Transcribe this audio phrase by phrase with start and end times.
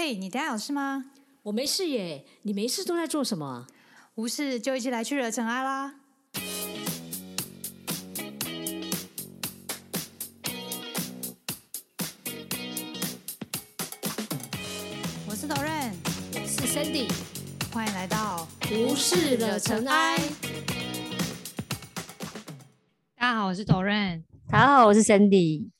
[0.00, 1.06] 嘿，你等下有事吗？
[1.42, 3.66] 我没事耶，你没事都在做什么？
[4.14, 5.92] 无事就一起来去惹尘埃啦！
[15.26, 15.92] 我是头任，
[16.32, 17.10] 我是 Sandy，
[17.72, 20.16] 欢迎来到无事惹尘埃。
[23.16, 24.22] 大家好，我是头任。
[24.48, 25.70] 大家好，我是 Sandy。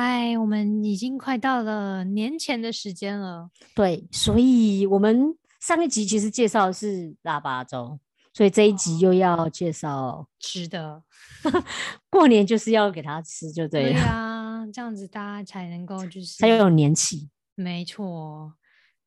[0.00, 3.50] 嗨，我们已经快到了年前的时间了。
[3.74, 7.98] 对，所以我们上一集其实介绍的是腊八粥，
[8.32, 11.02] 所以这一集又要介绍吃的。
[12.08, 17.28] 过年就是要给他吃，就对对啊，这样子大家才能够就是才又有年气。
[17.56, 18.52] 没错。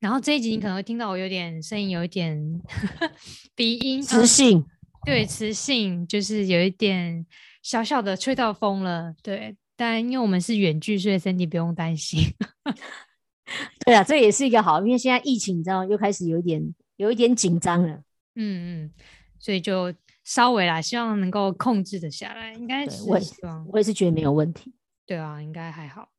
[0.02, 2.38] 然后这一集你可能会听到我有点声音，有一点
[3.56, 4.66] 鼻音，磁性，
[5.06, 7.26] 对，磁性就是有一点
[7.64, 9.56] 小小的吹到风了，对。
[9.82, 12.20] 但因为我们是远距，所以身体不用担心。
[13.84, 17.96] 对啊，这也是一个好，因为现在疫情你知道又开始有一点有一点紧张了。
[18.36, 18.92] 嗯嗯，
[19.40, 19.92] 所以就
[20.24, 23.68] 稍微啦，希望能够控制的下来，应该是我也希望。
[23.70, 24.72] 我也是觉得没有问题。
[25.08, 26.10] 对啊，应该还好。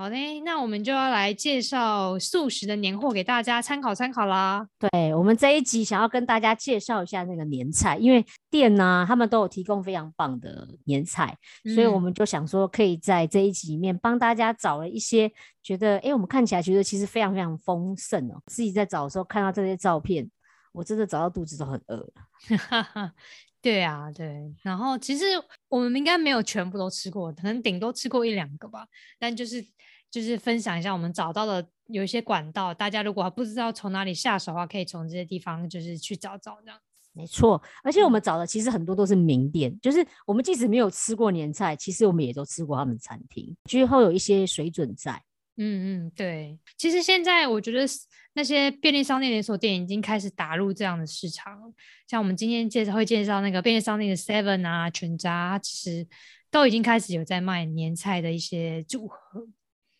[0.00, 4.66] 好嘞，那我们就要来介绍素食的年货给大家参考参考啦。
[4.78, 11.36] 对我们这一集想要跟大家介绍一下那个年菜，因为店呢、他们都有提供非常棒的年菜，
[11.74, 15.30] 所以我嗯们就想说可以在这一集里面帮大家找了一些
[15.62, 18.40] 觉得，哎，我们看起来觉得其实非常非常丰盛哦。
[18.46, 20.26] 自己在找的时候看到这些照片，
[20.72, 22.14] 我真的找到肚子都很饿了。
[23.62, 24.54] 对啊，对。
[24.62, 25.24] 然后其实
[25.68, 28.86] 我们应该没有全部都吃过，可能顶多吃过一两个吧。
[29.18, 29.62] 但就是
[30.10, 36.78] 就是分享一下我们找到的有一些管道，大家如果还不知道从哪里下手的话，可以从这些地方就是去找找这样。
[37.12, 45.20] 没错，而且我嗯们找的其实很多都是名店，就是我们即使没有吃过年菜，其实我们也都吃过他们餐厅，最后有一些水准在。
[45.56, 46.58] 嗯嗯，对。
[46.78, 47.84] 其实现在我觉得
[48.32, 51.72] 那些便利商店连锁店已经开始打入这样的市场，
[52.08, 56.06] 像我们今天介绍会介绍那个便利商店的 Seven 啊、全家，其实
[56.50, 59.48] 都已经开始有在卖年菜的一些组合。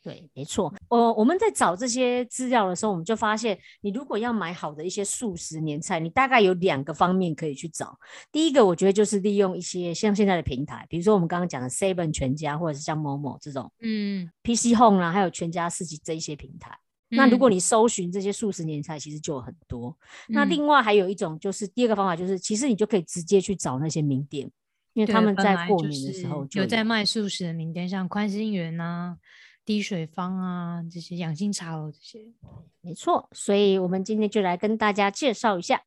[0.03, 0.73] 对，没错。
[0.89, 7.99] 呃，我们在找这些资料的时候，我们就发现，你如果要买好的一些素食年菜，你大概有两个方面可以去找。
[8.33, 16.77] 第一个，我觉得就是利用一些像现在的平台，比如说我们刚刚讲的 Seven 全家，或者是像某某这种嗯，PC Home 啦，还有全家四季这一些平台。
[17.13, 19.95] 那如果嗯你搜寻这些素食年菜，其实就有很多。
[20.29, 24.51] 那嗯另外还有一种就是第二个方法，就是其实你就可以直接去找那些名店，
[24.95, 29.17] 因为他们在过年的时候就有在卖素食的名店，像宽心园啊、
[29.65, 32.33] 滴水方啊这些养心茶哦这些。
[32.81, 35.83] 没错，所以我们今天就来跟大家介绍一下。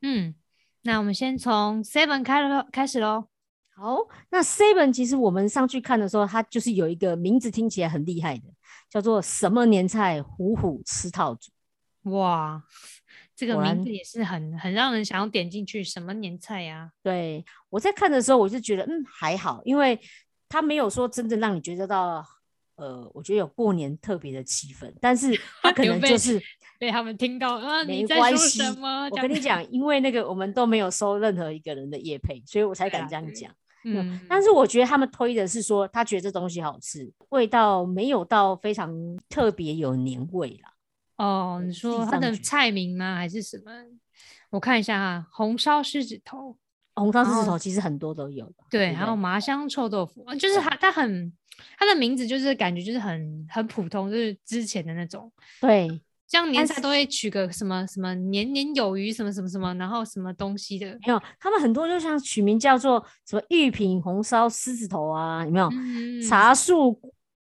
[0.00, 0.34] 嗯，
[0.82, 3.28] 那我们先从 Seven 开了开始喽。
[3.74, 3.96] 好，
[4.30, 8.44] 那 Seven 其实我们上去看的时候，它就是有一个名字听起来很厉害的，
[8.90, 11.50] 叫做什么年菜虎虎吃套组。
[12.10, 12.62] 哇，
[13.34, 15.82] 这个名字也是很很让人想要点进去。
[15.82, 19.98] 什么年菜呀、对我在看的时候，我就觉得嗯还好，因为
[20.48, 22.24] 它没有说真正让你觉得到
[22.76, 26.40] 呃，我觉得有过年特别的气氛，但是 他可能就是
[26.78, 29.08] 被他们听到啊，没你在说关系什么？
[29.10, 33.50] 我跟你讲，因为那个我们都没有收任何一个人的业配，所以我才敢这样讲。
[33.84, 38.94] 嗯，但是我觉得他们推的是说，他觉得这东西好吃，味道没有到非常
[39.28, 40.72] 特别有年味啦。
[41.16, 43.16] 哦，你说它的菜名吗？
[43.16, 43.72] 还是什么？
[44.50, 46.56] 我看一下哈，红烧狮子头，
[46.94, 51.32] 红烧狮子头其实很多都有的，对，不还有麻香臭豆腐，呃就是它它很
[51.78, 55.32] 它的名字就是感觉就是很很普通，就是之前的那种。
[55.60, 65.68] 对像年菜都会取个什么什么年年有余什么什么什么，然后什么东西的，没有，他们很多就像取名叫做什么玉品红烧狮子头啊，有没有？
[65.72, 66.98] 嗯，茶树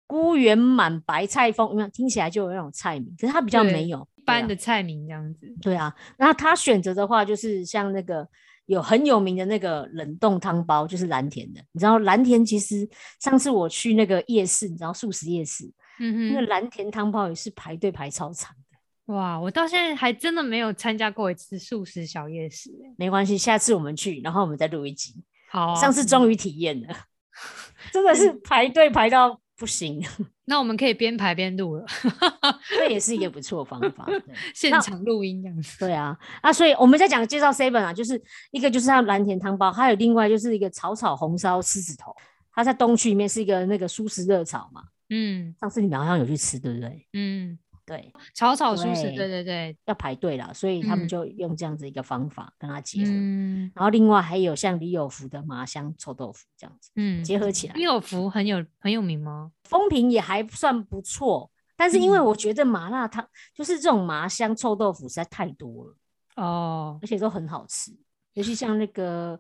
[0.07, 1.87] 菇圆满白菜风，有没有？
[1.89, 5.55] 听起来就有那种菜名，可是它比较对没有一般的菜名这样子。
[5.61, 8.27] 对啊，然后他选择的话，就是像那个
[8.69, 11.61] 有很有名的那个冷冻汤包，就是蓝田的。
[11.71, 12.87] 你知道蓝田其实
[13.19, 15.65] 上次我去那个夜市，你知道素食夜市，
[15.99, 19.13] 嗯哼，那个蓝田汤包也是排队排超长的。
[19.13, 22.93] 哇，我到现在还真的没有参加过一次素食小夜市欸。
[22.95, 25.15] 没关系，下次我们去，然后我们再录一集。
[25.49, 26.95] 好啊，上次终于体验了，
[27.91, 30.01] 真的是排队排到不行，
[30.45, 31.85] 那我们可以边排边录了，
[32.69, 34.07] 这也是一个不错方法。
[34.55, 35.77] 现场录音这样子。
[35.79, 38.19] 对啊，啊，所以我们在讲介绍 seven 啊，就是
[38.51, 42.15] 一个就是它蓝田汤包，还有另外就是一个炒炒红烧狮子头，
[42.53, 44.81] 它在东区里面是一个那个素食热炒嘛。
[45.09, 47.05] 嗯上次你们好像有去吃，对不对？
[47.13, 47.59] 嗯，
[47.89, 53.09] 对，草草素食，对对对对，要排队啦，所以他们嗯就用这样子一个方法跟它结合。
[53.09, 59.51] 嗯然后另外还有像李有福的麻香臭豆腐这样子嗯，结合起来李，有福很有很有名吗？
[59.63, 61.49] 风评也还算不错。
[61.75, 65.95] 但是因为嗯我觉得麻辣烫就是这种麻香臭豆腐实在太多了，
[66.35, 67.91] 哦而，且都很好吃，
[68.33, 69.39] 尤其像那个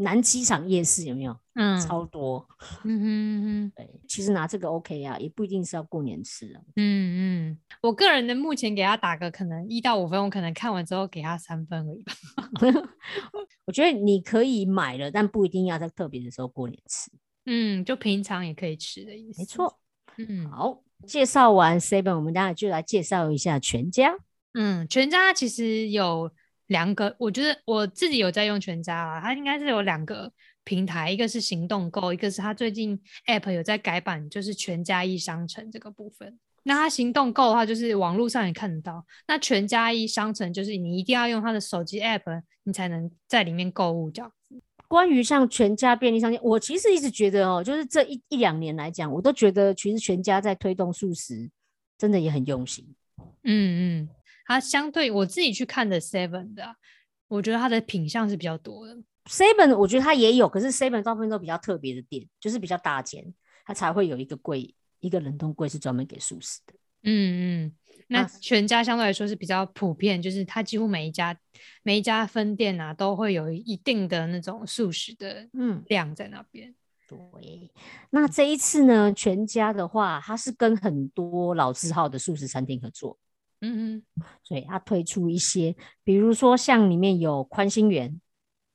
[0.00, 1.36] 南机场夜市有没有？
[1.54, 2.46] 嗯超多。
[2.84, 6.62] 嗯哼嗯哼对，其实拿这个 OK 啊，也不一定是要过年吃啊。
[6.76, 12.12] 嗯嗯，我个人的目前给他打个可能一到五分，我可能看完之后给他三分而已吧。
[13.66, 17.10] 我觉得你可以买了，但不一定要在特别的时候过年吃。
[17.46, 19.40] 嗯，就平常也可以吃的意思。
[19.40, 19.78] 没，错。
[20.18, 24.16] 嗯好，介绍完 Seven，我们待会就来介绍一下全家。
[24.54, 26.30] 嗯，全家其实有
[26.68, 30.32] 两个，我觉得我自己有在用全家啊，它应该是有两个
[30.64, 36.38] 平台，一个是行动购，一个是它最近 App 有在改版，就是全家一商城这个部分。
[36.64, 39.04] 那它行动购的话，就是网络上也看得到。
[39.26, 44.60] 那全家一商城就是你一定要用它的手机 App，你才能在里面购物这样子。
[44.86, 51.50] 关于像全家便利商店，我其实一直觉得哦，就是这一一两年来讲，我都觉得其实全家在推动素食，
[51.96, 52.86] 真的也很用心。
[53.44, 54.08] 嗯嗯，
[54.48, 56.74] 它相对我自己去看的 Seven 的啊、
[57.28, 58.96] 我觉得它的品相是比较多的。
[59.26, 63.34] Seven 我觉得它也有，可是 Seven 大部分都比较特别的店，就是比较大间，
[63.66, 66.74] 它才会有一个柜，一个冷冻柜是专门给素食的。
[67.02, 67.72] 嗯嗯，
[68.08, 71.38] 那那全家相对来说是比较普遍，就是它几乎每一家
[71.82, 76.74] 每一家分店啊都会有一定的那种素食的嗯，量在那边。
[77.06, 77.70] 对。
[78.10, 83.18] 那这一次呢，全家的话，它是跟很多老字号的素食餐厅合作，
[83.60, 84.02] 嗯
[84.42, 85.74] 所以他推出一些，
[86.04, 88.20] 比如说像里面有宽心园，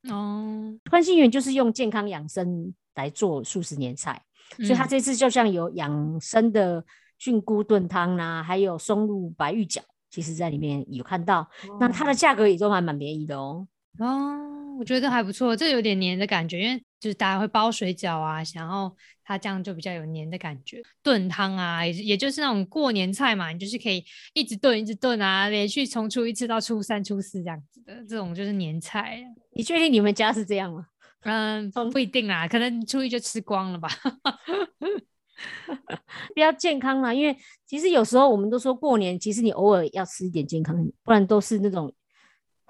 [0.03, 4.21] 哼，哦，宽心园就是用健康养生来做素食年菜，
[4.57, 4.89] 所以它嗯。
[4.89, 6.85] 这次就像有养生的
[7.18, 11.50] 菌菇炖汤啦、还有松露白玉饺，其实在里面有看到。
[11.79, 13.68] 那它的价格也都还蛮便宜的哦。
[14.00, 20.81] 哦，我觉得还不错，这有点黏的感觉，因为就是大家会包水饺啊，然后它这样就比较有黏的感觉。
[21.01, 24.03] 炖汤啊，也也就是那种过年菜嘛，你就是可以
[24.33, 29.23] 一直炖一直炖啊，连续从初一吃到初三、初四这样子的，这种就是年菜。
[29.55, 30.87] 你确定你们家是这样吗？
[31.23, 33.89] 嗯，不一定啦，可能初一就吃光了吧。
[36.33, 37.35] 比较健康啦，因为
[37.65, 41.93] 其实有时候我们都说过年，其实你偶尔要吃一点健康，不然都是那种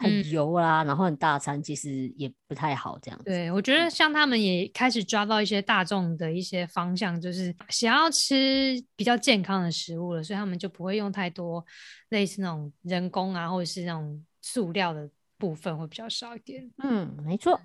[0.03, 3.25] 很嗯油啦，然后很大餐，其实也不太好这样子。
[3.25, 11.65] 对，我觉得像他们也开始抓到一些大众的一些方向，就是想要吃比较健康的食物了，所以他们就不会用太多
[12.09, 16.69] 类似那种人工啊，或者是那种塑料的部分会比较少一点。
[16.83, 17.59] 嗯，没错。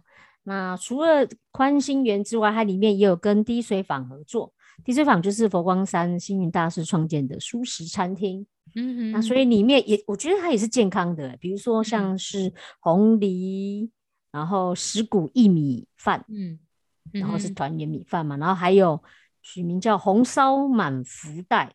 [0.45, 4.55] 那除了宽心园之外，它里面也有跟滴水坊合作。
[4.85, 8.47] 滴水坊就是佛光山星云大师创建的素食餐厅。
[8.79, 13.91] 嗯哼，那所以里面也，我觉得它也是健康的，比如说像是红梨，
[14.31, 16.59] 然后石谷薏米饭，嗯，
[17.13, 17.49] 然后是。
[17.49, 19.03] 嗯团圆米饭嘛，然后还有
[19.43, 21.75] 取名叫红烧满福袋，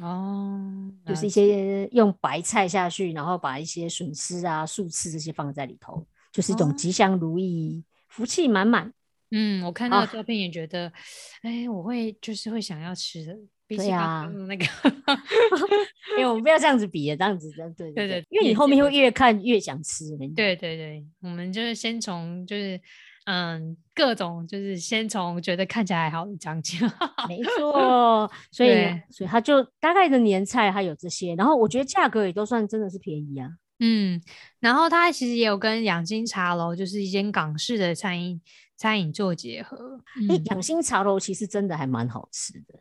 [0.00, 8.92] 哦，就是一些用白菜下去，然后把一些笋丝啊、素翅这些放在里头，就是一种哦吉祥如意、福气满满。
[9.32, 9.72] 嗯，我。
[9.72, 10.90] 看那个啊照片也觉得，
[11.42, 13.36] 哎，我会就是会想要吃的，
[13.70, 14.64] 比起那个，
[16.18, 20.16] 因为我们不要这样子比的，这样子的，对对对因为你后面会越看越想吃。
[20.34, 22.80] 对对对，我们就是先从就是
[23.26, 26.78] 嗯各种就是先从觉得看起来还好的讲起。
[27.28, 28.72] 没错，所以
[29.08, 33.48] 所以它就大概的年菜还有这些，然后我觉得价格也都算真的是便宜啊。
[33.78, 34.20] 嗯，
[34.58, 38.40] 然后它其实也有跟养心茶楼，就是一间港式的餐饮
[38.76, 40.00] 餐饮做结合。
[40.28, 42.74] 哎、嗯，养心茶楼其实真的还蛮好吃的。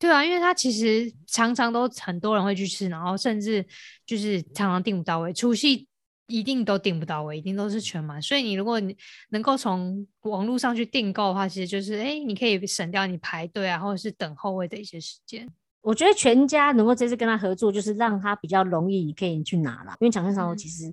[0.00, 3.64] 对啊，因为它其实常常都很多人会去吃，然后甚至
[4.06, 5.86] 就是常常订不到位，除夕
[6.26, 8.20] 一定都订不到位，一定都是全满。
[8.22, 8.96] 所以你如果你
[9.28, 15.46] 能够从网络上去订购的话，其实就是哎，你可以省掉你排队啊，或者是等候位的一些时间。
[15.82, 19.94] 我觉得全家能够这次跟他合作，就是让他比较容易，你可以去拿啦。
[20.00, 20.90] 因为长生茶楼嗯其实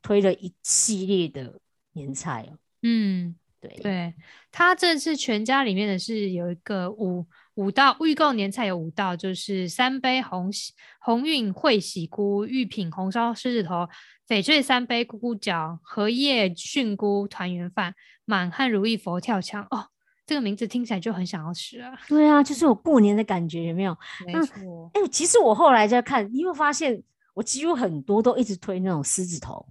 [0.00, 1.60] 推了一系列的
[1.92, 4.14] 年菜哦、嗯，对，对，
[4.50, 7.26] 他这次全家里面的是有一个五
[7.58, 13.88] 五道预购年菜有五道，就是三杯红喜红运惠喜菇、玉品红烧狮子头、
[14.28, 17.92] 翡翠三杯咕咕饺、荷叶菌菇团圆饭、
[18.24, 19.66] 满汉如意佛跳墙。
[19.72, 19.88] 哦，
[20.24, 21.90] 这个名字听起来就很想要吃啊！
[22.06, 23.96] 对啊，就是有过年的感觉，有没有？
[24.24, 27.02] 没嗯错，哎、其实我后来在看，你有没有发现，
[27.34, 29.66] 我几乎很多都一直推那种狮子头，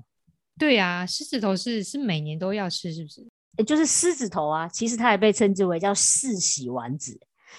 [0.60, 3.26] 对啊、狮子头是是每年都要吃，是不是？
[3.58, 7.18] 也就是狮子头啊，其实它也被称之为叫四喜丸子，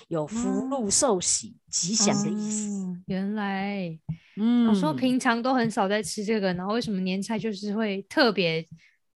[0.09, 2.85] 有福哦禄寿喜、吉祥的意思。
[2.85, 3.99] 哦原来。
[4.37, 8.64] 嗯我说平常都很少在吃这个，然后为什么年菜就是会特别，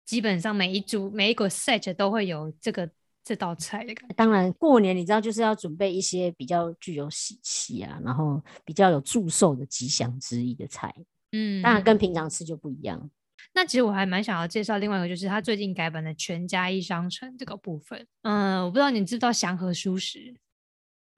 [0.05, 2.89] 基本上每一组每一个 set 都会有这个
[3.25, 4.15] 这道菜的感觉。
[4.15, 10.95] 当然，过年你知道就是要准备一些比较具有喜气啊，然后比较有祝寿的吉祥之意的菜。
[11.33, 13.11] 嗯，当然跟平常吃就不一样。
[13.55, 18.07] 那其实我还蛮想要介绍另外一个，就是他最近改版的全家一商城这个部分。
[18.23, 20.35] 嗯，我不知道你知不知道祥和舒适？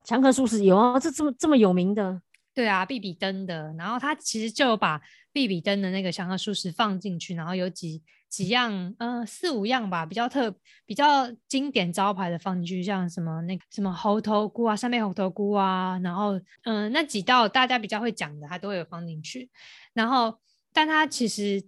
[0.04, 2.22] 祥和舒适有啊，这这么这么有名的。
[2.52, 3.72] 对啊，必比登的。
[3.78, 5.00] 然后他其实就把
[5.32, 10.52] 必比登的那个祥和舒适放进去，然后有几几样，呃，四五样吧，比较特、
[10.84, 19.48] 比较经典招牌的放进去，像什么那个什么猴头菇啊、三杯猴头菇啊，然后嗯，那几道大家比较会讲的，他都会有放进去。
[19.94, 20.36] 然后，
[20.72, 21.62] 但他其实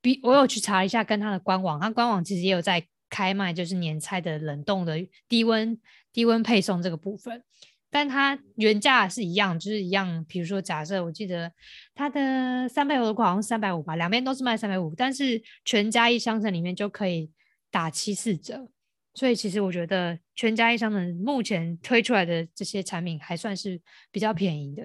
[0.00, 4.96] 比我有去查一下，跟他的官网，他官网其实也有在开卖，就是年菜的冷冻的
[5.28, 5.78] 低温
[6.12, 7.42] 低温配送这个部分。
[7.90, 10.24] 但它原价是一样，就是一样。
[10.28, 11.50] 比如说，假设我记得
[11.94, 17.30] 它的三百五的话，好像三百五吧，两边都是卖三百五，但是全家一商城里面就可以
[17.70, 18.68] 打七四折。
[19.14, 23.80] 所以其实我觉得全家一商城目前推出来的这些产品还算是
[24.12, 24.84] 比较便宜的。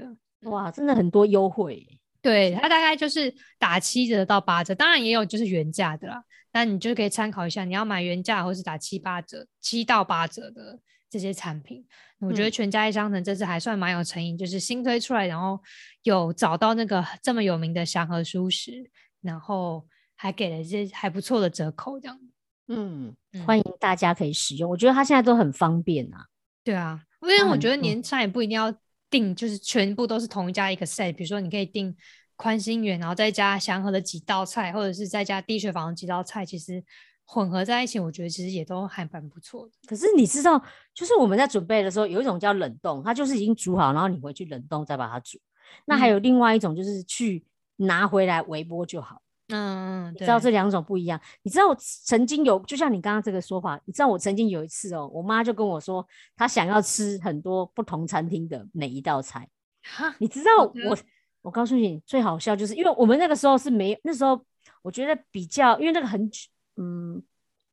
[0.49, 1.85] 哇，真的很多优惠。
[2.21, 6.23] 对，它大概就是打七折到八折，当然也有就是原价的啦。
[6.53, 10.79] 那你就可以参考一下，你要买原价或是打七八折、七到八折的。
[11.13, 11.85] 这些产品，
[12.21, 15.61] 我觉得全家一商城这次还算蛮有诚意，就是新推出来，然后
[16.01, 18.89] 有找到那个这么有名的祥和舒适，
[19.21, 22.19] 然后还给了一些还不错的折扣，这样。
[22.67, 23.15] 嗯，
[23.45, 26.25] 欢迎大家可以使用，我觉得它现在都很方便啊。
[26.63, 28.73] 对啊，因为我觉得年菜也不一定要
[29.11, 31.95] 订，就是全部都是同一家一个 set，比如说你可以订
[32.35, 36.83] 宽心园，然后再加祥和的几道菜，或者是再加低血房的几道菜，其实。
[37.25, 39.71] 混合在一起，我觉得其实也都还蛮不错的。
[39.87, 40.61] 可是你知道，
[40.93, 45.39] 就是我们在准备的时候，有一种叫冷冻，它就是已经煮好，然后你回去冷冻再把它煮。
[45.85, 47.43] 那还有另外一种，就是去
[47.77, 49.21] 拿回来微波就好。
[49.49, 51.19] 嗯知道这两种不一样。
[51.43, 59.47] 你知道我曾经有，就像你刚刚这个说法，你知道我曾经有一次哦，我妈就跟我说，她想要吃很多不同餐厅的每一道菜。
[59.81, 60.97] 哈，你知道我，
[61.41, 64.39] 我告诉你，最好笑就是因为我们那个时候是没，那时候
[64.81, 66.49] 我觉得比较，因为那个很久。
[66.75, 67.21] 嗯，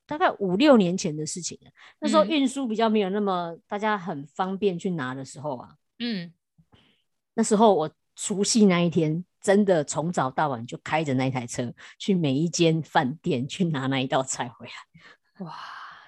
[0.06, 1.70] 大概五六年前的事情了。
[1.98, 5.76] 那时候运输比较没有那么大家很方便去拿的时候啊。
[5.98, 6.32] 嗯，
[7.34, 15.44] 那时候我除夕那一天，真的从早到晚就开着那台车去每一间饭店去拿那一道菜回来。
[15.44, 15.54] 哇，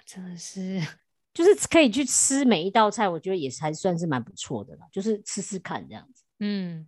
[0.04, 0.80] 真的是，
[1.32, 6.24] 就是可以去吃每一道菜，我觉得也是还算是蛮不错的啦，就是吃吃看这样子。
[6.40, 6.86] 嗯。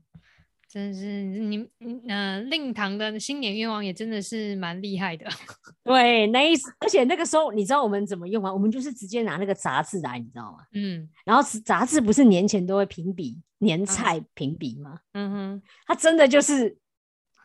[0.75, 1.65] 真是你，
[2.09, 5.25] 呃，令堂的新年愿望也真的是蛮厉害的。
[5.85, 8.53] 对，那意思，而且那个时候你知道我们怎么用吗？
[8.53, 10.59] 我们就是直接拿那个杂志来，你知道吗？
[10.73, 11.09] 嗯。
[11.25, 14.99] 然后杂志不是年前都会评比年菜评比吗？
[15.13, 15.63] 嗯哼。
[15.87, 16.77] 他真的就是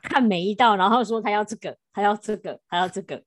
[0.01, 3.21] 看每一道，然后说他要这个，他要这个，他要这个。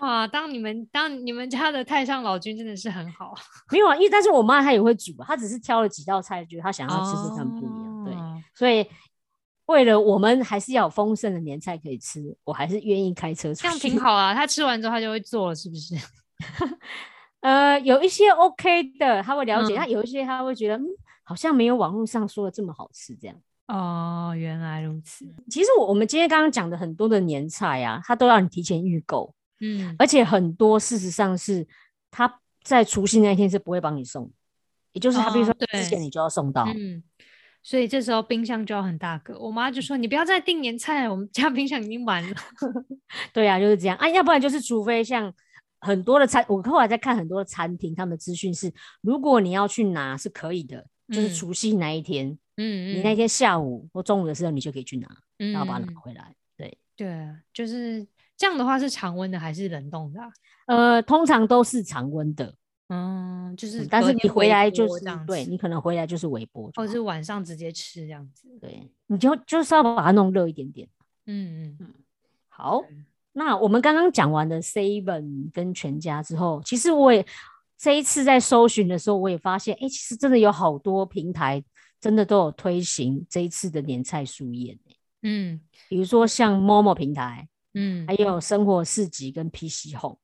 [0.00, 3.34] 哇，当你们当你们家的太上老君真的是很好。
[3.72, 8.04] 没有啊，因为但是我妈她也会煮，她只是挑了几道菜，觉得她想要吃吃看不一样。
[8.04, 8.14] 对，
[8.54, 8.86] 所以。
[9.66, 13.62] 为了我们还是要有丰盛的年菜可以吃，我还是愿意开车出去。
[13.62, 15.94] 这样挺好啊，他吃完之后他就会做了，是不是？
[17.40, 20.86] 呃，有一些 OK 的，他会了解；他有一些他会觉得，嗯，
[21.22, 23.14] 好像没有网络上说的这么好吃。
[23.14, 23.36] 这样
[23.68, 25.26] 哦，原来如此。
[25.50, 31.66] 其实我我们今天刚刚讲的很多的年菜啊，他都要你提前预购，嗯，而且很多事实上是
[32.10, 34.30] 他在除夕那一天是不会帮你送，
[34.92, 37.02] 也就是他比如说之前你就要送到，嗯。
[37.66, 39.36] 所以这时候冰箱就要很大个。
[39.40, 42.36] 我妈就说：“你不要再订年菜了，我们家冰箱已经满了。
[43.34, 44.08] ”对啊，就是这样啊。
[44.08, 45.34] 要不然就是，除非像
[45.80, 56.36] 很多的餐，我后来在看很多的餐厅，他们的资讯是，如果你要去拿是可以的，就是除夕那一天，嗯嗯，你那天下午或中午的时候，你就可以去拿，然后把它拿回来。
[56.56, 58.06] 对对，就是
[58.36, 60.20] 这样的话是常温的还是冷冻的？
[60.68, 62.54] 呃，通常都是常温的。
[62.88, 68.48] 嗯，就是，但是你回来就是对你可能回来就是微波，或者是晚上直接吃这样子。
[68.60, 70.88] 对，你就就是要把它弄热一点点。
[71.26, 71.94] 嗯嗯嗯。
[72.48, 72.80] 好，
[73.32, 77.26] 那我们刚刚讲完的 Seven 跟全家之后，其实我也
[77.76, 81.62] 这一次在搜寻的时候，我也发现，哎，其实真的有好多平台
[82.00, 84.78] 真的都有推行这一次的年菜素宴。
[85.22, 90.18] 嗯，比如说像 Momo 平台，嗯，还有生活市集跟 PC Home。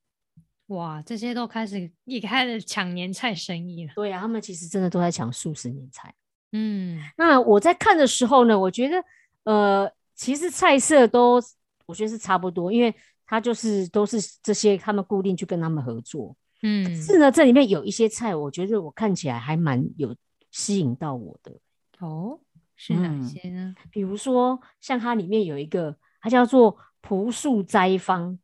[0.69, 3.93] 哇，这些都开始也开始抢年菜生意了。
[3.95, 6.15] 对呀，他们其实真的都在抢素食年菜。
[6.53, 9.05] 嗯，那我在看的时候呢，我觉得
[9.45, 11.43] 呃，其实菜色都
[11.87, 12.95] 我觉得是差不多，因为
[13.27, 16.35] 他就是都是这些他们固定去跟他们合作。
[16.63, 20.15] 嗯，是呢，这里面有一些菜，我觉得我看起来还蛮有
[20.51, 21.53] 吸引到我的。
[21.99, 22.39] 哦，
[22.77, 23.75] 是哪些呢？
[23.91, 28.39] 比如说像它里面有一个，它叫做朴素斋方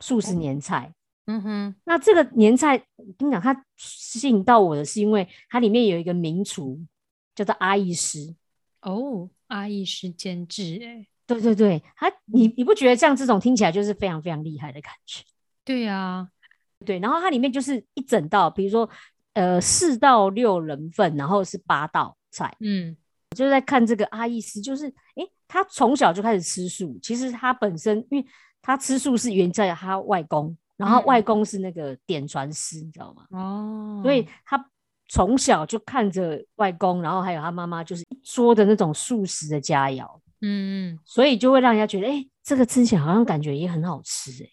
[0.00, 0.94] 素食年菜。
[1.26, 6.80] 嗯哼，那这个年菜，我跟你讲，它吸引到我的是因为它里面有一个名厨，
[7.34, 8.34] 叫做阿义师。
[8.82, 15.22] 哦，阿义师监制，哎，对对对，他你你不觉得像这种听起来就是非常非常厉害的感觉？
[15.64, 16.28] 对呀，
[16.84, 18.88] 对，然后它里面就是一整道，比如说
[19.34, 22.56] 呃四到六人份，然后是八道菜。
[22.60, 22.96] 嗯，
[23.36, 28.26] 就在看这个阿义师，就是诶，他从小就开始吃素，其实他本身因为
[28.62, 30.56] 他吃素是源在他外公。
[30.80, 33.26] 然后外公是那个点传师，你知道吗？
[33.38, 34.70] 哦，所以他
[35.10, 40.06] 从小就看着外公，然后还有他妈妈，就是说的那种素食的佳肴，
[40.40, 44.48] 嗯嗯，所以就会让人家觉得，哎，这个吃起来好像感觉也很好吃，哎，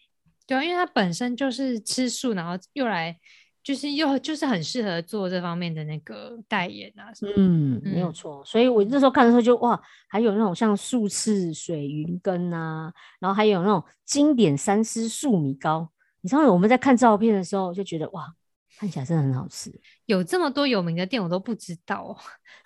[0.46, 3.18] 对啊，因为他本身就是吃素，然后又来，
[3.64, 7.08] 就是又就是很适合做这方面的那个代言啊，
[7.38, 8.44] 嗯，没有错。
[8.44, 15.90] 所以我那时候看的时候就哇，还有那种像素翅水云羹啊，然后还有那种经典三丝素米糕。
[16.28, 18.28] 你知道我们在看照片的时候就觉得哇，
[18.78, 19.72] 看起来真的很好吃。
[20.08, 22.14] 有这么多有名的店我都不知道，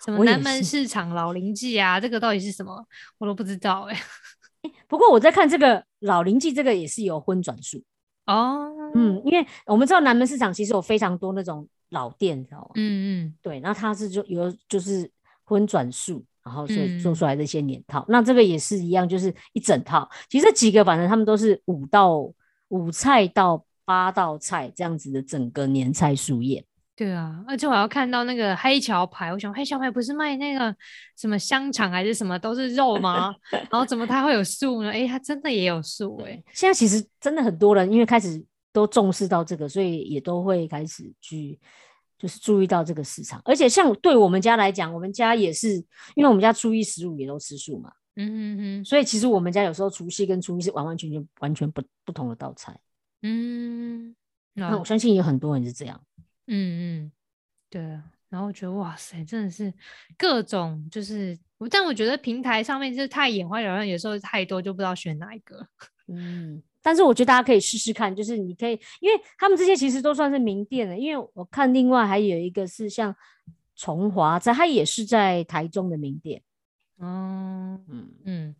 [0.04, 2.84] 什么南门市场、老林记啊，这个到底是什么
[3.18, 3.96] 我都不知道哎。
[4.88, 7.80] 不过我在看这个老林记，这个也是有荤转素
[8.26, 8.68] 哦。
[8.96, 12.70] 嗯，因为我们知道南门市场其实有非常多那种老店，知道吗？
[12.74, 13.60] 嗯嗯，对。
[13.60, 15.08] 然后它是就有就是
[15.44, 18.04] 荤转素，然后所以做出来这些年套。
[18.08, 20.10] 那这个也是一样，就是一整套。
[20.28, 22.28] 其实这几个反正他们都是五到。
[22.72, 26.64] 五菜到八道菜这样子的整个年菜素宴，
[26.96, 30.74] 对啊，而且我要看到那个黑桥牌，我想黑桥牌不是卖那个
[31.18, 33.34] 什么香肠还是什么都是肉吗？
[33.70, 34.90] 然后怎么它会有素呢？
[34.90, 36.42] 哎，它真的也有素哎！
[36.54, 41.60] 现在其实真的很多人因为开始都重视到这个，所以也都会开始去
[42.18, 43.42] 就是注意到这个市场。
[43.44, 45.74] 而且像对我们家来讲，我们家也是
[46.14, 47.92] 因为我们家初一十五也都吃素嘛。
[48.16, 52.78] 嗯哼哼，所以其实我们家有时候除夕跟初一是完完全全完全不不同的道菜。
[53.22, 54.14] 嗯，
[54.54, 56.00] 那我相信有很多人是这样。
[56.46, 57.12] 嗯嗯，
[57.70, 58.04] 对啊。
[58.28, 59.72] 然后我觉得哇塞，真的是
[60.16, 61.38] 各种就是，
[61.70, 65.66] 但我觉得平台上面就是太眼花缭乱，有时候太多就不知道选哪一个。
[66.08, 70.98] 嗯，但是我觉得大家可以试试看，就是你可以，因为他们这些其实都算是名店了。
[70.98, 73.14] 因为我看另外还有一个是像
[73.76, 76.42] 崇华在，它也是在台中的名店。
[77.02, 78.56] 哦，嗯嗯，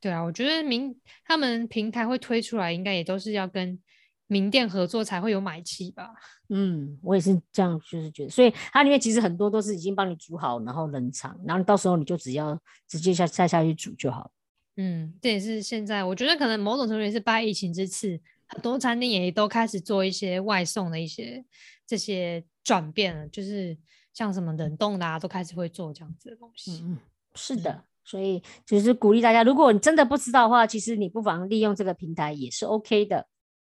[0.00, 3.78] 对啊，我觉得明他们平台会推出来，应该也都是要跟
[4.26, 6.10] 名店合作才会有买气吧。
[6.48, 14.32] 嗯，我也是这样，就是觉得，所以它里面其实很多都是已经帮你煮好，然后冷藏，然后到时候你就只要直接下再下去煮就好。
[14.76, 21.44] 嗯，这也是现在我觉得可能某种程度也是拜疫情之赐，很多餐厅也都开始做一些外送的一些
[21.86, 23.76] 这些转变了，就是
[24.14, 26.80] 像什么冷冻的啊，都开始会做这样子的东西。
[26.82, 26.98] 嗯。
[27.34, 33.26] 是的，所以就是鼓励大家，如果你真的不知道的话，其实你不妨利用这个平台也是 OK 的。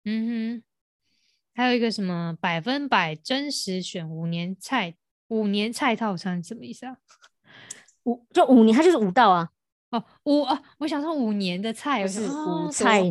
[0.04, 0.63] 嗯哼，
[1.54, 4.95] 还有一个什么百分百真实选五年菜
[5.28, 6.97] 五年菜套餐什么意思啊？
[8.04, 9.50] 五就五年，它就是五道啊。
[9.91, 13.04] 哦，五啊，我想说五年的菜是五菜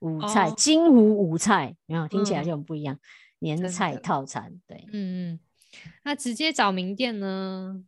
[0.00, 2.98] 五菜金湖五菜，没有听起来就很不一样。
[3.38, 5.40] 年菜套餐，对，嗯嗯，
[6.04, 7.82] 那直接找名店呢？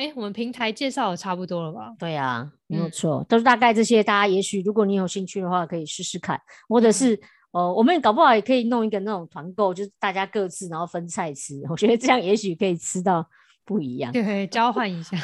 [0.00, 1.94] 哎，我们平台介绍的差不多了吧？
[1.98, 4.02] 对啊，没有错，都是大概这些。
[4.02, 11.60] 大家也许如果你有兴趣的话，可以试试看，或者是哦，我们搞不好也可以弄一个那种团购，就是大家各自然后分菜吃。
[11.68, 13.28] 我觉得这样也许可以吃到
[13.66, 15.18] 不一样，对，交换一下，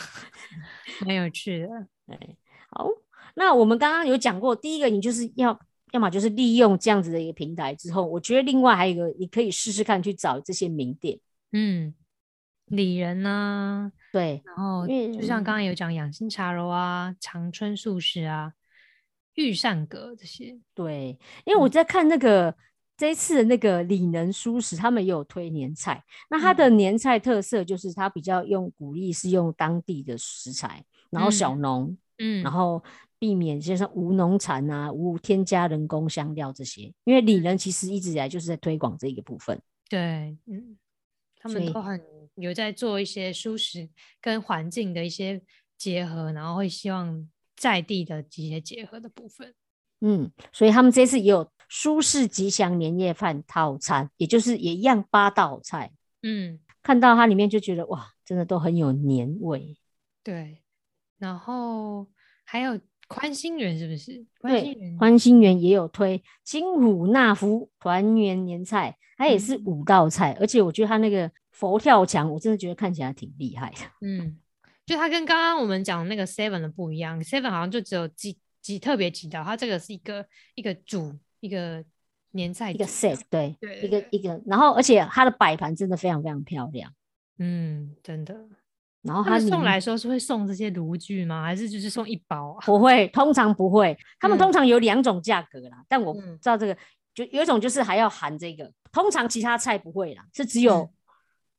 [1.06, 1.68] 蛮有趣的。
[2.06, 2.36] 对，
[2.68, 2.86] 好，
[3.34, 5.58] 那我们刚刚有讲过，第一个你就是要
[5.92, 11.18] 要么就是利用这样子的一个平台之后，我觉得另外还有一个，你可以试试看去找这些名店，
[11.52, 11.94] 嗯。
[12.70, 15.62] 里仁呐，对，然后就像刚刚。
[15.62, 18.52] 有讲养心茶楼啊、长春素食啊、
[19.34, 22.54] 御膳阁这些，对，因为我在看那个
[22.96, 32.50] 这一次的那个李能素食，他们也有推年菜，那它的年菜特色就是它比较用鼓励是用当地的食材，然后小农，嗯，然。
[32.52, 32.82] 后
[33.18, 40.76] 避免就是无农残啊、无添加人工香料这些，因为李仁其实一直以来就是在推广这个部分，对，嗯，
[41.40, 41.98] 他们都很。
[42.36, 43.88] 有在做一些舒适
[44.20, 45.40] 跟环境的一些
[45.78, 49.54] 结合，然后会希望在地的一些结合的部分。
[50.00, 55.90] 嗯，所以他们这次也有舒适吉祥年夜饭套餐，也就是也一样八道菜。
[56.22, 59.78] 嗯，看到它里面就觉得哇，真的都很有年味。
[60.22, 60.62] 对，
[61.18, 62.06] 然后
[62.44, 64.26] 还有宽心园是不是？
[64.42, 71.32] 对，宽心园也有推金虎纳福团圆年菜，它也是五道菜，而且我觉得它那个。
[71.56, 73.76] 佛跳墙，我真的觉得看起来挺厉害的。
[74.02, 74.38] 嗯，
[74.84, 81.82] 就它跟刚刚我们讲那个 Seven 的不一样，Seven 好像就只有几几特别几道，它这个是一个一个主一个
[82.32, 86.92] 年菜一个 set，对，对一个一个，然后而且它的摆盘真的非常非常漂亮，
[87.38, 88.36] 嗯，真的。
[89.02, 91.44] 然后他送来说是会送这些炉具吗？
[91.44, 92.66] 还是就是送一包啊？
[92.66, 96.76] 不会，通常不会，他们嗯通常有两种价格啦，但我不嗯知道这个，
[97.14, 100.90] 就有一种就是还要含这个，通常其他菜不会啦，是只 有嗯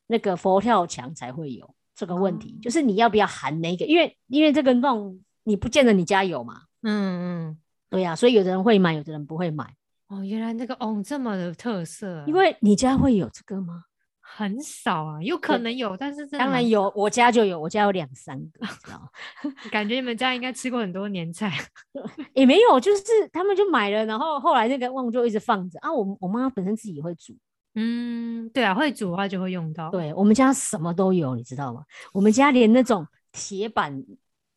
[0.08, 7.58] 那个佛跳墙才会有这个问题，哦就是你要不要含那个，因为因为这个弄你不见得你家有嘛，嗯嗯。
[7.89, 9.63] 对呀、所以有的人会买，有的人不会买，
[10.10, 13.86] 哦，原来那个哦这么的特色啊，因为你家会有这个吗？
[14.20, 19.10] 很少啊，有可能有，但是当然有，我家就有，我家有两三个，你知道？
[19.72, 21.50] 感觉你们家应该吃过很多年菜。
[22.36, 25.89] 也没有，就是他们就买了，然后后来那个瓮就一直放着啊。
[25.89, 27.34] 我我妈本身自己会煮，
[27.80, 31.84] 嗯，对啊，会煮的话就会用到。，对我们家什么都有，你知道吗？
[32.12, 34.04] 我们家连那种铁板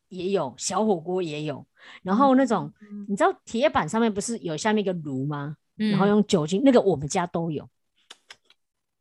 [0.09, 1.67] 也有，小火锅也有，
[2.03, 5.55] 然后那种、嗯你知道铁板上面不是有下面一个炉吗？
[5.77, 7.69] 然后嗯用酒精，那个我们家都有。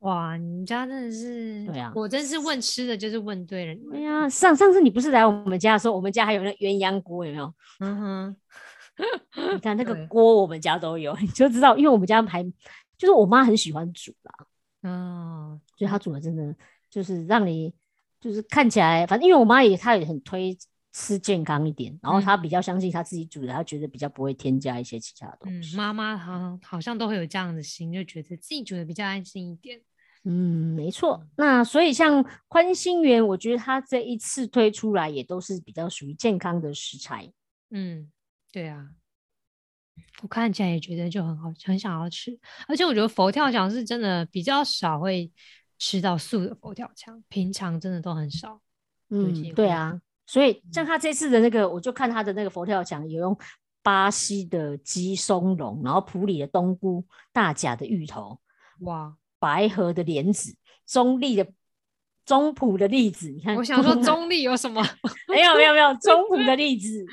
[0.00, 3.78] 哇，你们家真的是，对啊我真是问吃的，就是问对人。
[3.90, 7.54] 对呀、上上次你不是来我们家的时候，我们家还有那鸳鸯锅，有没有？
[7.80, 8.36] 嗯哼，
[9.54, 12.42] 你看那个锅我们家都有，你就知道，因为我们家还
[13.00, 16.54] 就是我妈很喜欢煮啦，哦，所以她煮的真的
[16.90, 17.72] 就是让你
[18.20, 20.54] 就是看起来，反正因为我妈也她也很推
[20.92, 25.76] 吃健康一点，然后嗯她比较相信她自己煮的，她觉得比较不会添加一些其他的东嗯，西。
[25.78, 29.80] 妈妈好像好像都会有这样的心，就觉得自己煮的比较安心一点。
[30.24, 31.26] 嗯，没错。
[31.36, 37.32] 那所以像宽心园，我觉得它这一次推出来也都是比较属于健康的食材。
[37.70, 38.12] 嗯，
[38.52, 38.90] 对啊，
[40.22, 42.38] 我看起来也觉得就很好，很想要吃。
[42.68, 45.30] 而且我觉得佛跳墙是真的比较少会
[45.78, 48.60] 吃到素的佛跳墙，平常真的都很少。
[49.10, 50.00] 嗯，对啊。
[50.26, 53.36] 所以像他这次的那个，我就看他的那个佛跳墙有用
[53.82, 58.38] 巴西的鸡松茸，然后普里的冬菇、大甲的芋头、
[58.82, 60.54] 哇，白河的莲子、
[60.86, 61.48] 中立的
[62.24, 63.28] 中埔的例子。
[63.30, 64.80] 你看，我想说中立有什么？
[65.26, 67.04] 没有没有没有中埔的 例子。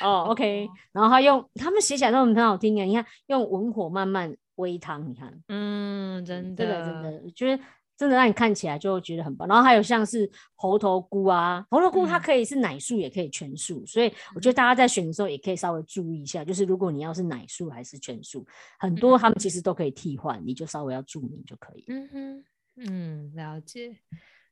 [0.00, 2.84] 哦，OK，然后他用他们写起来都很很好听啊。
[2.84, 7.62] 你看，用文火慢慢煨汤，你看嗯，真的这的，个真的，我觉得
[7.96, 9.46] 真的让你看起来就觉得很棒。
[9.46, 18.46] 然后还有像是猴头菇啊，猴头菇它嗯可以是奶素，也可以全素，所以我觉得大家在选的时候也可以稍微注意一下，就是如果你要是奶素还是全素，
[18.78, 21.84] 很多他们其实都可以替换，你就稍微要注明就可以。
[21.88, 22.44] 嗯哼，
[22.76, 23.96] 嗯，了解。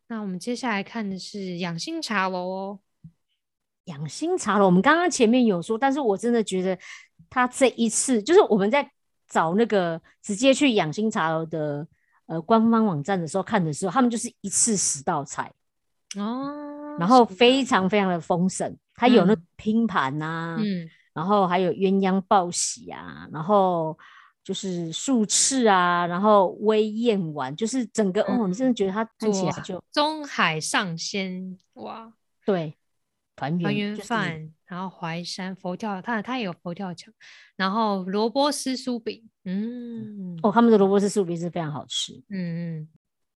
[0.06, 2.78] 那我们接下来看的是养心茶楼哦。
[3.90, 6.78] 养心茶楼，我们刚刚前面有说，但是我真的觉得
[7.28, 8.90] 他这一次就是我们在
[9.28, 11.86] 找那个直接去养心茶楼的
[12.26, 15.52] 呃官方网站的时候看的时候，他们就是一次十道菜，
[16.16, 20.88] 哦，然后非常非常的丰盛，它有那嗯拼盘呐、嗯。
[21.12, 23.98] 然后还有鸳鸯报喜啊，然后
[24.44, 32.12] 就是素翅啊，然后微燕丸，就是整个哦，你真的觉得它看起来就中海上鲜哇，
[32.46, 32.78] 对
[33.40, 37.12] 团圆团圆就是饭，然后淮山佛跳，它它也有佛跳墙，
[37.56, 42.12] 然后萝卜丝酥饼，嗯哦，他们的萝卜丝酥饼是非常好吃。
[42.28, 42.88] 嗯嗯，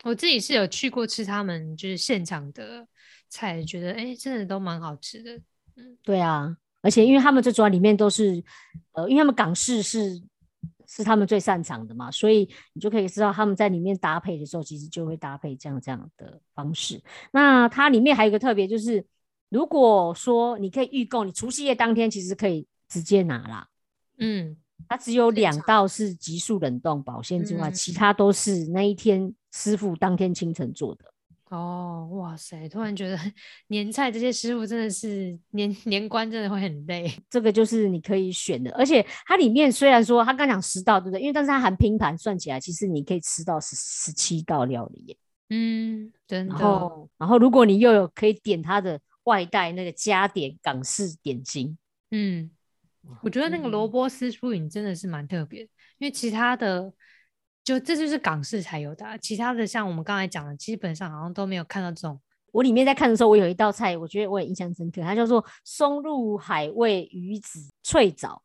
[0.05, 2.87] 我自己是有去过吃他们就是现场的
[3.31, 5.37] 菜，觉得哎真的都蛮好吃的，
[5.77, 8.45] 嗯对啊，而且因为他们最主要里面都是，
[8.93, 10.23] 呃，因为他们港式是
[10.87, 17.03] 是他们最擅长的嘛，所以你就可以知道他们在里面搭配的时候，其实就会搭配这样这样的方式。
[17.33, 19.05] 那它里面还有一个特别，就是
[19.55, 23.69] 如果说你可以预购，你除夕夜当天其实可以直接拿啦。
[24.19, 24.57] 嗯
[24.89, 31.05] 它只有两道是急速冷冻保鲜之外，嗯其他都是那一天师傅当天清晨做的。
[31.51, 33.17] 哦哇塞，突然觉得
[33.69, 41.21] 年菜这些师傅真的是年年关真的会很累， 这个就是你可以选的，而且它里面虽然说它刚讲十道，对不对？
[41.21, 45.17] 因为但是它含拼盘算起来，其实你可以吃到十十七道料理耶。
[45.51, 51.77] 嗯，真然的，后，然后如果你又有可以点它的外带那个加点港式点心，
[52.11, 52.51] 嗯，
[53.23, 56.93] 我觉得那个萝嗯卜丝酥饼真的是蛮特别的，因为其他的
[57.63, 62.21] 就这就是港式才有的啊，其他的像我们刚才讲的，基本上好像都没有看到这种。
[62.53, 68.43] 我里面在看的时候，我有一道菜，我觉得我也印象深刻，它叫做松露海味鱼子脆藻。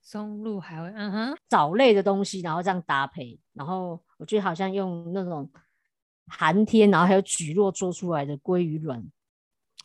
[0.00, 5.50] 松露海味，嗯哼，藻类的东西，然后这样搭配，然后我觉得好像用那种
[6.28, 9.04] 寒天，然后还有蒟蒻做出来的鲑鱼卵，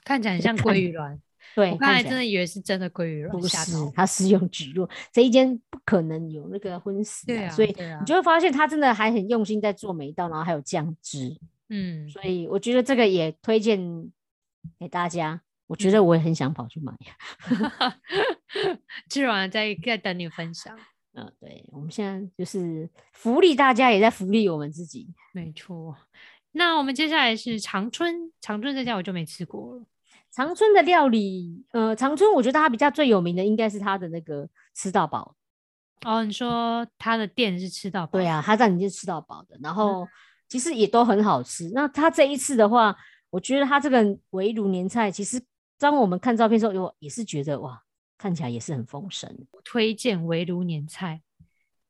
[0.05, 1.19] 看起来很像看鲑鱼卵。
[1.53, 3.57] 对，我刚才真的以为是真的鲑鱼卵，不是
[3.93, 11.37] 它是用蒟蒻，这一间不可能有那个荤食、对啊所以你就会发现他真的还很用心在做每一道，然后还有酱汁，
[11.69, 13.79] 嗯，所以我觉得这个也推荐
[14.79, 15.41] 给大家。
[15.67, 16.93] 我觉得嗯我也很想跑去买，
[19.09, 20.77] 吃完再再等你分享。
[21.13, 25.07] 嗯，对，我们现在就是福利大家，也在福利我们自己。
[25.33, 25.95] 没错。
[26.51, 29.83] 那我们接下来是长春，长春这家我就没吃过了。
[30.35, 35.33] 长春的料理，呃，长春我觉得它比较最有名的应该是它的那个吃到饱。
[36.05, 38.19] 哦，你说它的店是吃到饱？
[38.19, 40.05] 对啊，它在你就吃到饱的，然后
[40.49, 41.71] 其实也都很好吃。
[41.73, 42.93] 那它这一次的话，
[43.29, 45.41] 我觉得它这个围炉年菜，其实
[45.79, 47.81] 当我们看照片的时候，有也是觉得哇，
[48.17, 49.33] 看起来也是很丰盛。
[49.63, 51.21] 推荐围炉年菜，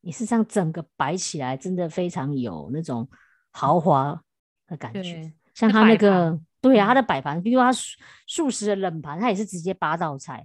[0.02, 3.08] 也是这样整个摆起来，真的非常有那种
[3.50, 4.22] 豪华
[4.68, 5.32] 的感觉。
[5.52, 10.44] 像它那摆个盘，对它的摆盘，比如它素素食的冷盘，它也是直接八道菜。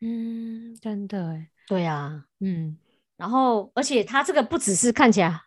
[0.00, 2.78] 嗯，真的哎，对啊，嗯，
[3.16, 5.42] 然后而且它这个不只是看起来，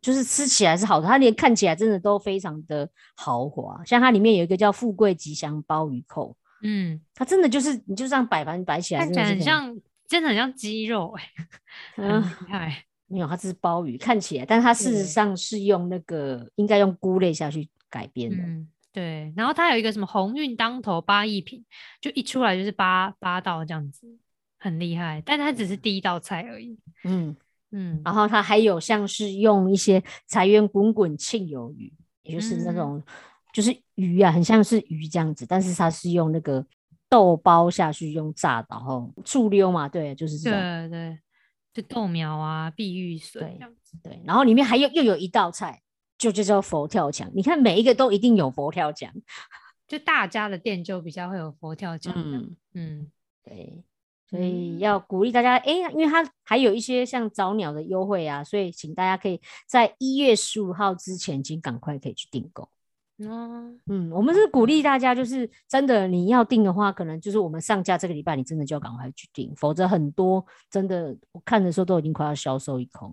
[0.00, 3.84] 就是吃起来是好的，它连看起来真的都非常的豪华。
[3.84, 9.78] 像它里面有一个叫“富贵吉祥鲍鱼扣嗯，”，它真的就是你就这样摆盘摆起来，看起来很像，
[10.08, 11.24] 真的很像鸡肉哎，
[11.96, 12.84] 很嗯厉害。
[13.06, 18.36] 没有，它这是鲍鱼，看起来，但它事对实上是用那个应该用菇类下去改编的。
[18.36, 19.32] 嗯，对。
[19.36, 21.64] 然后它有一个什么鸿运当头八一品，
[22.00, 24.06] 就一出来就是八八道这样子，
[24.58, 25.22] 很厉害。
[25.24, 26.78] 但它只是第一道菜而已。
[27.04, 27.36] 嗯，
[27.70, 33.02] 嗯，然后它还有像是用一些财源滚滚庆有余，也就是那嗯种、
[33.52, 36.64] 就是鱼啊，很像是鱼这样子，但是它是用那个
[37.08, 40.58] 豆包下去用炸，然后醋溜嘛，对，就是这种。
[40.58, 41.18] 对对，
[41.72, 43.96] 就豆苗啊、碧玉笋这样子。
[44.02, 45.80] 对，然后里面还有又有一道菜，
[46.20, 47.28] 就就叫佛跳墙。
[47.34, 49.10] 你看每一个都一定有佛跳墙。
[49.88, 52.12] 就大家的店就比较会有佛跳墙。
[52.14, 53.10] 嗯，嗯
[53.42, 53.82] 对，
[54.28, 62.68] 所以要鼓励大家，哎、因为它还有一些像早鸟的优惠啊，所以请大家可以在一月十五号之前，请赶快可以去订购。
[63.28, 73.12] 哦，嗯，我们是鼓励大家，就是真的你要订的话，可能就是我们上架这个礼拜，你真的就要赶快去订，否则很多真的我看的时候都已经快要销售一空。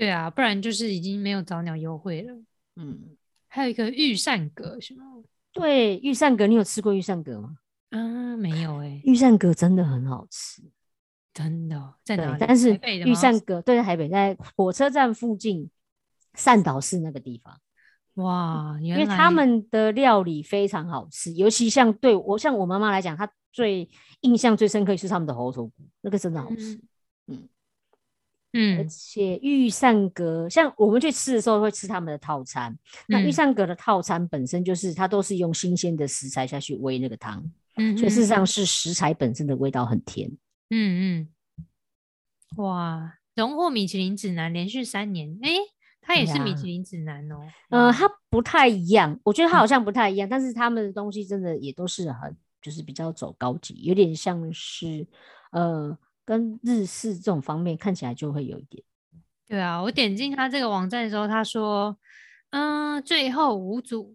[0.00, 2.34] 对啊，不然就是已经没有早鸟优惠了。
[2.76, 3.16] 嗯，
[3.48, 5.04] 还有一个御膳阁是吗？
[5.52, 7.58] 对，御膳阁，你有吃过御膳阁吗？
[7.90, 10.62] 啊，没有哎、御膳阁真的很好吃。
[11.34, 15.70] 真的哦在哪里？，对但是御膳阁对在台北，在火车站附近
[16.32, 17.60] 善导寺那个地方，
[18.14, 23.86] 哇，因为他们的料理非常好吃，尤其像对我像我妈妈来讲，她最
[24.22, 26.72] 印象最深刻就是他们的猴头菇，那个真的好吃。
[26.74, 26.88] 而
[28.52, 28.78] 嗯。
[28.78, 32.76] 而且御膳阁，像我们去吃的时候会吃他们的套餐，
[33.08, 33.32] 那御嗯。
[33.32, 37.42] 膳阁的套餐本身就是它都是用新鲜的食材下去煨那个汤，
[37.76, 40.30] 嗯所以事实嗯上是食材本身的味道很甜。
[40.70, 41.28] 嗯
[42.56, 45.56] 嗯，哇，荣获米其林指南连续三年，诶，
[46.00, 47.40] 它也是米其林指南哦。
[47.70, 49.58] 呃，它不太一样，我觉得它嗯。
[49.58, 55.06] 好像不太一样，但是他们的东西真的也都是很，就是比较走高级，有点像是
[55.50, 55.96] 呃，
[56.30, 58.80] 跟日式这种方面看起来就会有一点。
[59.48, 61.98] 对啊，我点进他这个网站的时候，他说，
[62.50, 64.14] 嗯，最后五组，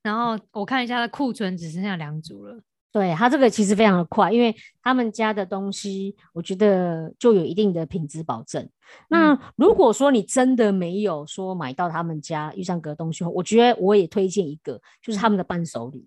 [0.00, 2.60] 然后我看一下，他库存只剩下两组了。
[2.92, 8.70] 对他这个其实非常的快，因为他们家的东西，我觉得就有一定的品质保证。
[9.08, 16.06] 那嗯如果说你真的没有说买到他们家玉山阁东西，我觉得我也推荐一个，就是他们的伴手礼。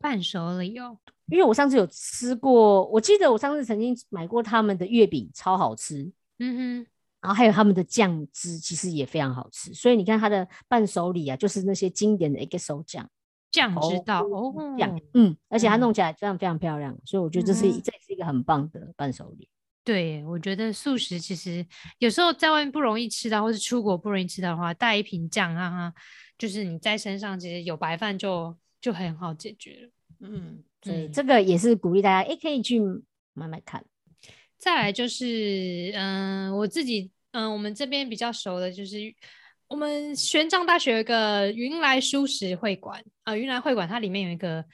[0.00, 6.10] 伴手礼哦，因为我上次有吃过，我记得我上次曾经买过他们的月饼，超好吃。
[6.38, 6.86] 嗯哼
[7.20, 9.72] 然后还有他们的酱汁，其实也非常好吃。
[9.72, 13.10] 所以你看它的伴手礼啊，就是那些经典的 XO 酱哼，
[13.52, 19.48] 酱知哦道哦，酱，嗯，而且它嗯弄起来非常非常漂亮，所以我觉得这是、嗯这也是一个很棒的伴手礼。
[19.84, 21.64] 对，我觉得素食其实
[21.98, 25.94] 有时候在外面不容易吃到，或是出国不容易吃到的话，带一瓶酱让它
[26.36, 29.90] 就是你在身上，其实有白饭就就很好解决了。
[30.20, 32.78] 嗯，所以嗯这个也是鼓励大家，诶，可以去
[33.32, 33.82] 买买看。
[34.58, 38.98] 再来就是，嗯、我自己，嗯、我们这边比较熟的就是
[39.68, 44.64] 我们玄奘大学有一个云来素食会馆啊、云来会馆它里面有一个，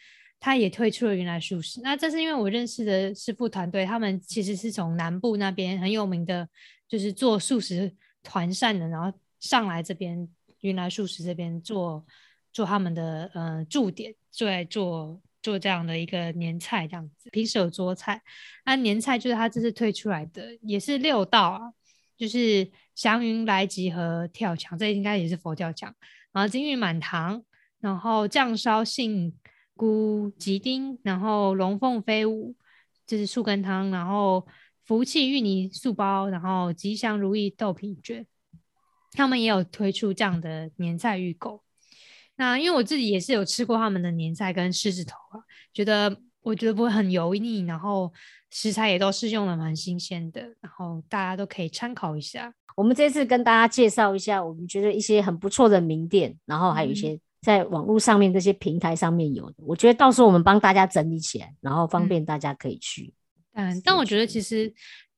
[0.40, 1.80] 它也推出了云来素食。
[1.82, 6.46] 那这是因为我认识的师傅团队，他们其实是从南部那边很有名的，
[6.88, 10.28] 就是做素食团膳的，然后上来这边
[10.60, 12.04] 云来素食这边做
[12.52, 18.20] 做他们的呃驻点，就来做做这样的一个年菜这样子，平时有桌菜。
[18.64, 21.60] 那年菜就是他这次推出来的，也是六道啊，
[22.16, 25.94] 就是祥云来集和跳墙，这应该也是佛跳墙，
[26.32, 27.42] 然后金玉满堂，
[27.80, 29.32] 然后酱烧杏
[29.74, 32.56] 菇吉丁，然后龙凤飞舞，
[33.06, 34.46] 这是树根汤，然后
[34.84, 38.26] 福气芋泥素包，然后吉祥如意豆皮卷，
[39.12, 41.62] 他们也有推出这样的年菜预购。
[42.38, 45.42] 那因为我自己也是有吃过他们的年菜跟狮子头啊，
[45.74, 48.10] 觉得我觉得不会很油腻，然后
[48.50, 52.54] 食材也都是用的蛮新鲜的，然后大家都可以参考一下。
[52.76, 63.12] 我们这次跟大家介绍一下，我们觉得一些很不错的名店，然后还有一嗯些在网络上面这些平台上面有的，我觉得到时候我们帮大家整理起来，然后方嗯便大家可以去。
[63.54, 64.72] 嗯，但我觉得其实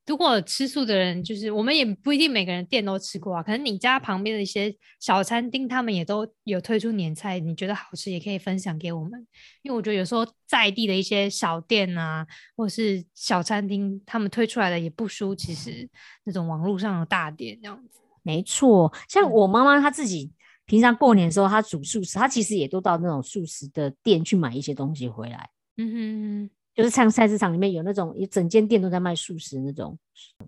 [0.06, 9.24] 如果吃素的人，就是我们也不一定每个人店都吃过啊，可能你家旁边的一些小餐厅，他们也都有推出年菜，你觉得好吃也可以分享给我们，
[9.62, 15.88] 因为我觉得有时候在地的一些小店啊，或是小餐厅，他们推出来的也不输其实
[16.24, 18.00] 那种网络上的大店这样子。
[18.22, 20.32] 没错，像嗯我妈妈她自己
[20.66, 25.50] 平常过年的时候，她煮素食，她其实也都到那种素食的店去买一些东西回来。
[25.76, 26.50] 嗯哼哼。
[26.80, 29.98] 就是像菜市场里面有那种一整间店都在卖素食那种，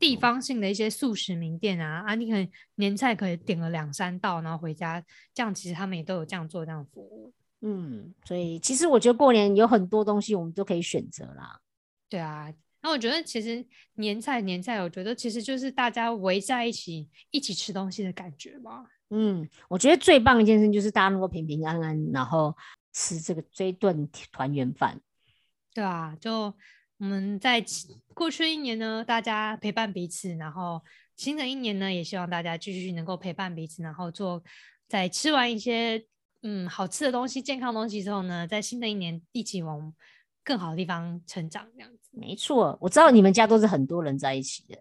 [0.01, 7.31] 地方性的一些素食名店啊，啊，你可能年菜可以点了两三道，然后回家，这样其实他们也都有这样做这样的服务。
[7.61, 11.61] 嗯，所以其实我觉得过年有很多东西我们都可以选择啦。
[12.09, 13.62] 对啊，那我觉得其实
[13.97, 18.83] 年菜年菜，我觉得其实就是大家围在一起一起吃东西的感觉吧。
[19.11, 22.57] 嗯，我觉得最棒的一件事就是大家能够平平安安，然后
[22.95, 24.99] 吃这个这一顿团圆饭。
[25.74, 26.54] 对啊，就
[26.98, 27.64] 我们在
[28.14, 30.82] 过去一年呢，大家陪伴彼此，然后
[31.16, 34.42] 新的一年呢，也希望大家继续能够陪伴彼此，然后做
[34.87, 36.04] 在吃完一些
[36.42, 39.92] 嗯好吃的东西、健康的东西之后呢，在新的一年一起往
[40.44, 42.11] 更好的地方成长，这样子。
[42.12, 44.78] 没错，我知道你们家都是很多人在一起的，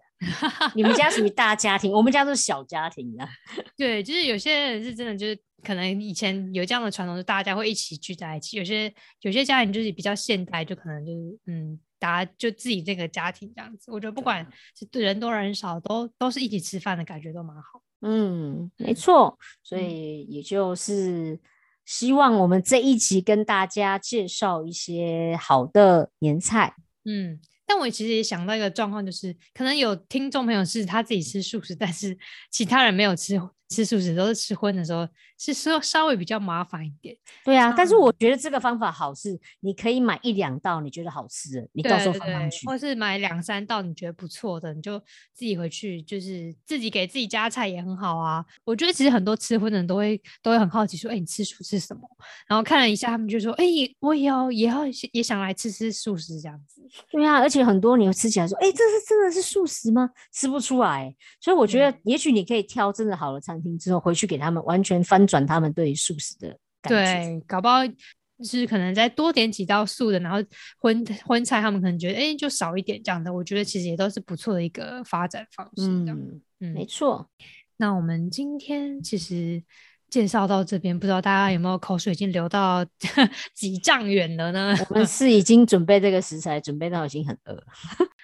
[0.74, 3.28] 你们家属于大家庭，我们家都是小家庭的。
[3.76, 8.56] 对，就是有些人是真的，就是可能以前有这样的传统，就大家会一起聚在一起。
[8.56, 13.90] 有些有些家庭就是比较现代，就可能就是嗯，大家就自己这个家庭这样子。
[13.90, 14.46] 我觉得不管
[14.78, 17.82] 是对人多人少，都都是一起吃饭的感觉都蛮好。
[18.00, 21.38] 嗯，没嗯错，所嗯以也就是
[21.84, 26.74] 希望我们这一集跟大家介绍一些好的年菜。
[27.04, 27.40] 嗯，
[27.72, 32.14] 但我其实也想到一个状况，就是可能有听众朋友是他自己吃素食，但是
[32.50, 35.08] 其他人没有吃吃素食，都是吃荤的时候，
[35.42, 37.16] 是稍稍微比较麻烦一点。
[37.44, 42.64] 对啊，但是我觉得这个方法好是，你可以买一两道你觉得好吃的，你到时候放上去。
[42.64, 44.96] 或是买两三道你觉得不错的，你就
[45.34, 48.44] 自己回去，就是自己给自己加菜也很好啊。
[48.64, 52.02] 我觉得其实很多吃荤的人都会都会很好奇说，哎、你吃素吃什么？
[52.46, 53.64] 然后看了一下，他们就说，哎、
[53.98, 56.80] 我也要也要也想来吃吃素食这样子。
[57.10, 60.08] 对啊，而且很多你吃起来说，哎、这是真的是素食吗？
[60.32, 61.12] 吃不出来。
[61.40, 66.48] 所以我觉得，也许你可以挑真的好的餐厅之后，回去给他们完全翻转他们对于素食的
[66.82, 66.98] 感觉。
[66.98, 70.38] 对，搞不好就是可能再多点几道素的，然后
[70.78, 73.32] 荤荤菜他们可能觉得，哎、就少一点这样的。
[73.32, 75.88] 我觉得其实也都是不错的一个发展方式。
[75.88, 77.30] 嗯，嗯，没错。
[77.78, 79.62] 那我们今天其实
[80.10, 82.84] 介绍到这边，不知道大家有没有口水已经流到
[83.54, 84.76] 几丈远了呢？
[84.90, 87.64] 我们是已经准备这个食材，准备到已经很饿了。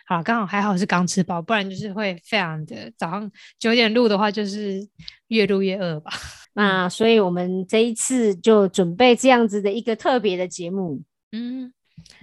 [0.09, 4.81] 好，刚好还好是刚吃饱，不然就是会非常的早上九点录的话，就是
[5.27, 6.11] 越录越饿吧。
[6.55, 11.03] 那所以我们这一次就准备这样子的一个特别的节目。
[11.33, 11.71] 嗯，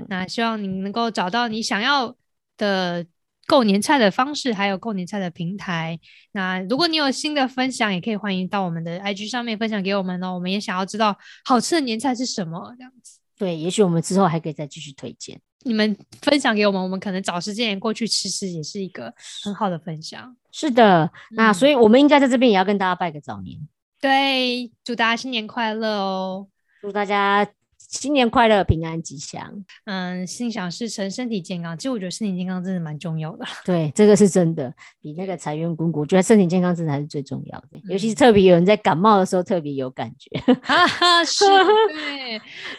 [0.10, 2.15] 那希望你能够找到你想要
[2.58, 3.06] 的
[3.45, 6.00] 购年菜的方式，还有购年菜的平台。
[6.32, 10.34] 那如果你有新的分享，也可以欢迎到我们的 IG 上面分享给我们哦。
[10.34, 13.19] 我们也想要知道好吃的年菜是什么，这样子。
[13.38, 15.39] 对，也许我们之后还可以再继续推荐。
[15.65, 20.36] 你们分享给我们，我们可能找时间过去吃吃，也是一个很好的分享。
[20.51, 23.60] 是的，那嗯所以我们应该在这边也要跟大家拜个早年，
[23.99, 26.47] 对，祝大家新年快乐哦！
[26.82, 27.45] 祝大家
[27.88, 29.52] 新年快乐，平安吉祥。
[29.86, 31.78] 嗯，心想事成，身体健康。
[31.78, 33.45] 其实我觉得身体健康真的蛮重要的。
[33.65, 37.80] 对，这个是真的，比那个财源滚滚，我觉得身体健康真的还是最重要的。
[37.89, 40.38] 尤其是嗯特别有人在感冒的时候特别有感觉。
[40.62, 42.34] 哈 哈，是，对，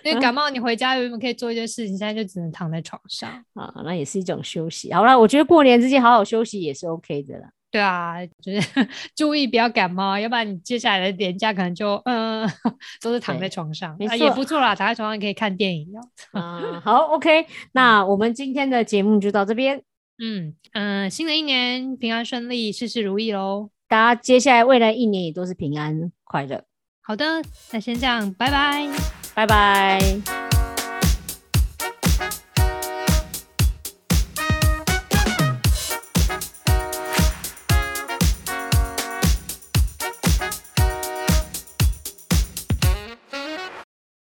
[0.05, 3.31] 因为感 冒你回家原本可以做一些事情，现在就只能躺在床上。
[3.55, 4.93] 啊，那也是一种休息。
[4.93, 7.49] 好了，我觉得过年之前好好休息也是 OK 的啦。
[7.77, 12.49] 对啊， 就是注意不要感冒，要不然你接下来的年假可能就嗯
[13.03, 16.01] 都是躺在床上，没啊也不错啦，躺在床上可以看电影哦。
[16.41, 19.83] 啊，好，OK，那我们今天的节目就到这边，
[20.19, 23.69] 嗯嗯，新的一年平安顺利，事事如意喽。
[23.87, 26.65] 大家接下来未来一年也都是平安快乐，
[27.03, 27.43] 好的，
[27.73, 28.89] 那先这样，拜拜。
[29.35, 30.46] 拜拜。